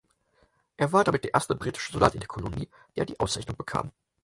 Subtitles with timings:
[0.77, 3.91] Er war damit der erste britische Soldat in der Kolonie, der die Auszeichnung bekam.